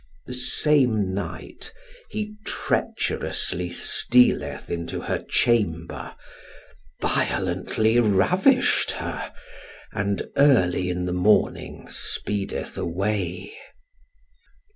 The 0.25 0.33
same 0.33 1.13
night 1.13 1.71
he 2.09 2.33
treacherously 2.43 3.69
stealeth 3.69 4.67
into 4.71 5.01
her 5.01 5.19
chamber, 5.19 6.15
violently 6.99 7.99
ravished 7.99 8.93
her, 8.93 9.31
and 9.91 10.27
early 10.37 10.89
in 10.89 11.05
the 11.05 11.13
morning 11.13 11.85
speedeth 11.91 12.79
away. 12.79 13.53